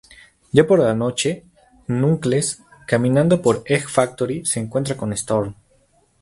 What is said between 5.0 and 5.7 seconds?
Storm.